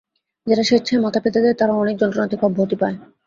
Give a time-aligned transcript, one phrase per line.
[0.47, 2.95] যারা স্বেচ্ছায় মাথা পেতে দেয়, তারা অনেক যন্ত্রণা থেকে অব্যাহতি পায়।